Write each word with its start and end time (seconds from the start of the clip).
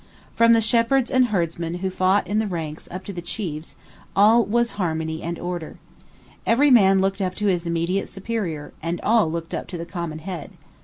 From 0.33 0.53
the 0.53 0.61
shepherds 0.61 1.11
and 1.11 1.25
herdsmen 1.27 1.75
who 1.75 1.91
fought 1.91 2.25
in 2.25 2.39
the 2.39 2.47
ranks 2.47 2.87
up 2.89 3.03
to 3.03 3.13
the 3.13 3.21
chiefs, 3.21 3.75
all 4.15 4.43
was 4.43 4.71
harmony 4.71 5.21
and 5.21 5.37
order. 5.37 5.77
Every 6.43 6.71
man 6.71 7.01
looked 7.01 7.21
up 7.21 7.35
to 7.35 7.45
his 7.45 7.67
immediate 7.67 8.09
superior, 8.09 8.73
and 8.81 8.99
all 9.01 9.31
looked 9.31 9.53
up 9.53 9.67
to 9.67 9.77
the 9.77 9.85
common 9.85 10.17
head. 10.17 10.49